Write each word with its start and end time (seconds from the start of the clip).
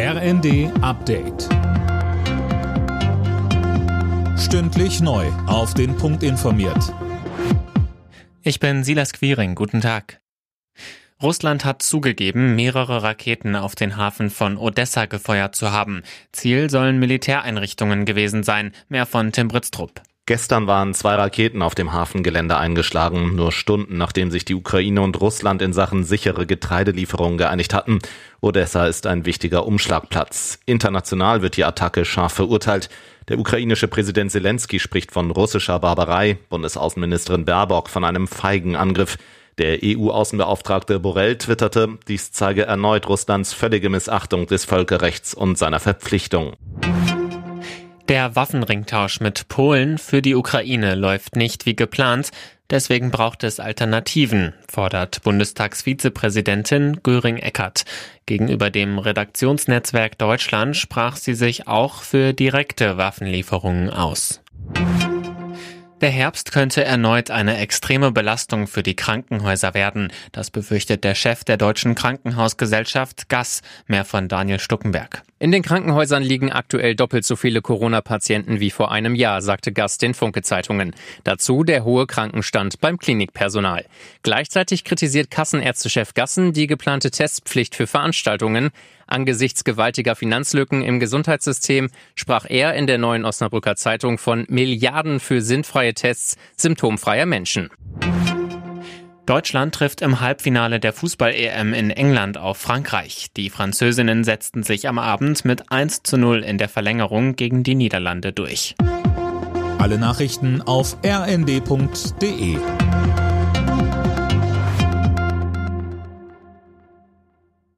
RND 0.00 0.70
Update. 0.80 1.48
Stündlich 4.38 5.00
neu. 5.00 5.26
Auf 5.48 5.74
den 5.74 5.96
Punkt 5.96 6.22
informiert. 6.22 6.94
Ich 8.44 8.60
bin 8.60 8.84
Silas 8.84 9.12
Quiring. 9.12 9.56
Guten 9.56 9.80
Tag. 9.80 10.20
Russland 11.20 11.64
hat 11.64 11.82
zugegeben, 11.82 12.54
mehrere 12.54 13.02
Raketen 13.02 13.56
auf 13.56 13.74
den 13.74 13.96
Hafen 13.96 14.30
von 14.30 14.56
Odessa 14.56 15.06
gefeuert 15.06 15.56
zu 15.56 15.72
haben. 15.72 16.04
Ziel 16.30 16.70
sollen 16.70 17.00
Militäreinrichtungen 17.00 18.04
gewesen 18.04 18.44
sein. 18.44 18.70
Mehr 18.88 19.04
von 19.04 19.32
Tim 19.32 19.48
Britztrup. 19.48 20.00
Gestern 20.28 20.66
waren 20.66 20.92
zwei 20.92 21.14
Raketen 21.14 21.62
auf 21.62 21.74
dem 21.74 21.94
Hafengelände 21.94 22.58
eingeschlagen, 22.58 23.34
nur 23.34 23.50
Stunden 23.50 23.96
nachdem 23.96 24.30
sich 24.30 24.44
die 24.44 24.54
Ukraine 24.54 25.00
und 25.00 25.18
Russland 25.22 25.62
in 25.62 25.72
Sachen 25.72 26.04
sichere 26.04 26.44
Getreidelieferungen 26.44 27.38
geeinigt 27.38 27.72
hatten. 27.72 28.00
Odessa 28.42 28.86
ist 28.86 29.06
ein 29.06 29.24
wichtiger 29.24 29.66
Umschlagplatz. 29.66 30.58
International 30.66 31.40
wird 31.40 31.56
die 31.56 31.64
Attacke 31.64 32.04
scharf 32.04 32.34
verurteilt. 32.34 32.90
Der 33.28 33.38
ukrainische 33.38 33.88
Präsident 33.88 34.30
Zelensky 34.30 34.80
spricht 34.80 35.12
von 35.12 35.30
russischer 35.30 35.78
Barbarei, 35.78 36.36
Bundesaußenministerin 36.50 37.46
Baerbock 37.46 37.88
von 37.88 38.04
einem 38.04 38.28
feigen 38.28 38.76
Angriff. 38.76 39.16
Der 39.56 39.78
EU-Außenbeauftragte 39.82 41.00
Borrell 41.00 41.38
twitterte, 41.38 41.96
dies 42.06 42.32
zeige 42.32 42.66
erneut 42.66 43.08
Russlands 43.08 43.54
völlige 43.54 43.88
Missachtung 43.88 44.46
des 44.46 44.66
Völkerrechts 44.66 45.32
und 45.32 45.56
seiner 45.56 45.80
Verpflichtung. 45.80 46.52
Der 48.08 48.34
Waffenringtausch 48.34 49.20
mit 49.20 49.48
Polen 49.48 49.98
für 49.98 50.22
die 50.22 50.34
Ukraine 50.34 50.94
läuft 50.94 51.36
nicht 51.36 51.66
wie 51.66 51.76
geplant. 51.76 52.30
Deswegen 52.70 53.10
braucht 53.10 53.44
es 53.44 53.60
Alternativen, 53.60 54.54
fordert 54.66 55.22
Bundestagsvizepräsidentin 55.22 57.00
Göring-Eckert. 57.02 57.84
Gegenüber 58.24 58.70
dem 58.70 58.98
Redaktionsnetzwerk 58.98 60.16
Deutschland 60.16 60.74
sprach 60.74 61.16
sie 61.16 61.34
sich 61.34 61.68
auch 61.68 62.00
für 62.00 62.32
direkte 62.32 62.96
Waffenlieferungen 62.96 63.90
aus. 63.90 64.40
Der 66.00 66.10
Herbst 66.10 66.50
könnte 66.50 66.84
erneut 66.84 67.30
eine 67.30 67.58
extreme 67.58 68.10
Belastung 68.10 68.68
für 68.68 68.82
die 68.82 68.96
Krankenhäuser 68.96 69.74
werden. 69.74 70.12
Das 70.32 70.50
befürchtet 70.50 71.04
der 71.04 71.14
Chef 71.14 71.44
der 71.44 71.58
Deutschen 71.58 71.94
Krankenhausgesellschaft 71.94 73.28
GAS. 73.28 73.60
Mehr 73.86 74.06
von 74.06 74.28
Daniel 74.28 74.60
Stuckenberg. 74.60 75.24
In 75.40 75.52
den 75.52 75.62
Krankenhäusern 75.62 76.24
liegen 76.24 76.50
aktuell 76.50 76.96
doppelt 76.96 77.24
so 77.24 77.36
viele 77.36 77.62
Corona-Patienten 77.62 78.58
wie 78.58 78.70
vor 78.70 78.90
einem 78.90 79.14
Jahr, 79.14 79.40
sagte 79.40 79.70
GAS 79.70 79.96
den 79.96 80.12
Funke-Zeitungen. 80.12 80.96
Dazu 81.22 81.62
der 81.62 81.84
hohe 81.84 82.08
Krankenstand 82.08 82.80
beim 82.80 82.98
Klinikpersonal. 82.98 83.84
Gleichzeitig 84.24 84.82
kritisiert 84.82 85.30
Kassenärztechef 85.30 86.14
Gassen 86.14 86.52
die 86.52 86.66
geplante 86.66 87.12
Testpflicht 87.12 87.76
für 87.76 87.86
Veranstaltungen. 87.86 88.70
Angesichts 89.06 89.62
gewaltiger 89.62 90.16
Finanzlücken 90.16 90.82
im 90.82 90.98
Gesundheitssystem 90.98 91.88
sprach 92.16 92.44
er 92.48 92.74
in 92.74 92.88
der 92.88 92.98
neuen 92.98 93.24
Osnabrücker 93.24 93.76
Zeitung 93.76 94.18
von 94.18 94.44
Milliarden 94.48 95.20
für 95.20 95.40
sinnfreie 95.40 95.94
Tests 95.94 96.36
symptomfreier 96.56 97.26
Menschen. 97.26 97.70
Deutschland 99.28 99.74
trifft 99.74 100.00
im 100.00 100.20
Halbfinale 100.20 100.80
der 100.80 100.94
Fußball-EM 100.94 101.74
in 101.74 101.90
England 101.90 102.38
auf 102.38 102.56
Frankreich. 102.56 103.26
Die 103.36 103.50
Französinnen 103.50 104.24
setzten 104.24 104.62
sich 104.62 104.88
am 104.88 104.98
Abend 104.98 105.44
mit 105.44 105.70
1 105.70 106.02
zu 106.02 106.16
0 106.16 106.42
in 106.42 106.56
der 106.56 106.70
Verlängerung 106.70 107.36
gegen 107.36 107.62
die 107.62 107.74
Niederlande 107.74 108.32
durch. 108.32 108.74
Alle 109.76 109.98
Nachrichten 109.98 110.62
auf 110.62 110.96
rnd.de 111.04 112.56